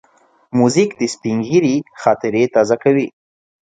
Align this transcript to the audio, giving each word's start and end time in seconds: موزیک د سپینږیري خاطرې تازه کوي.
موزیک 0.57 0.89
د 0.99 1.03
سپینږیري 1.13 1.75
خاطرې 2.01 2.43
تازه 2.53 2.75
کوي. 2.83 3.07